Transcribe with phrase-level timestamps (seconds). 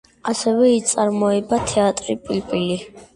[0.29, 2.79] ასევე იწარმოება თეთრი პილპილი.